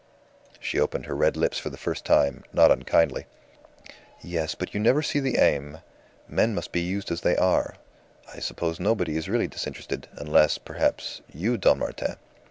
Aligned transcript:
She 0.59 0.79
opened 0.79 1.05
her 1.05 1.15
red 1.15 1.37
lips 1.37 1.59
for 1.59 1.69
the 1.69 1.77
first 1.77 2.05
time, 2.05 2.43
not 2.51 2.71
unkindly. 2.71 3.27
"Yes, 4.19 4.55
but 4.55 4.73
you 4.73 4.79
never 4.79 5.03
see 5.03 5.19
the 5.19 5.37
aim. 5.37 5.77
Men 6.27 6.55
must 6.55 6.71
be 6.71 6.81
used 6.81 7.11
as 7.11 7.21
they 7.21 7.37
are. 7.37 7.75
I 8.33 8.39
suppose 8.39 8.79
nobody 8.79 9.15
is 9.15 9.29
really 9.29 9.47
disinterested, 9.47 10.07
unless, 10.17 10.57
perhaps, 10.57 11.21
you, 11.31 11.55
Don 11.55 11.77
Martin." 11.77 12.15